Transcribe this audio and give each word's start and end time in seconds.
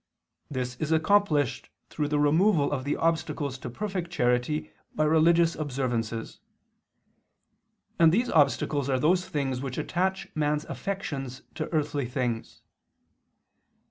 This 0.49 0.77
is 0.77 0.91
accomplished 0.91 1.69
through 1.91 2.07
the 2.07 2.17
removal 2.17 2.71
of 2.71 2.85
the 2.85 2.95
obstacles 2.95 3.59
to 3.59 3.69
perfect 3.69 4.09
charity 4.09 4.71
by 4.95 5.03
religious 5.03 5.53
observances; 5.53 6.39
and 7.99 8.11
these 8.11 8.31
obstacles 8.31 8.89
are 8.89 8.99
those 8.99 9.29
things 9.29 9.61
which 9.61 9.77
attach 9.77 10.27
man's 10.33 10.65
affections 10.65 11.43
to 11.53 11.71
earthly 11.71 12.07
things. 12.07 12.63